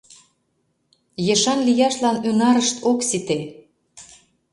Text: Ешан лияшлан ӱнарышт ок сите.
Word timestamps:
Ешан 1.33 1.59
лияшлан 1.67 2.17
ӱнарышт 2.29 2.75
ок 2.91 2.99
сите. 3.07 3.37